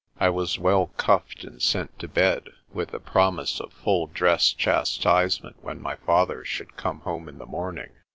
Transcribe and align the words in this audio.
I 0.19 0.29
was 0.29 0.57
well 0.57 0.87
cuffed 0.97 1.43
and 1.43 1.61
sent 1.61 1.99
to 1.99 2.07
bed, 2.07 2.49
with 2.73 2.89
the 2.89 2.99
promise 2.99 3.59
of 3.59 3.71
full 3.71 4.07
dress 4.07 4.51
chastisement 4.51 5.57
when 5.63 5.79
my 5.79 5.95
father 5.95 6.43
should 6.43 6.75
come 6.75 7.01
home 7.01 7.29
in 7.29 7.37
the 7.37 7.45
morning. 7.45 7.91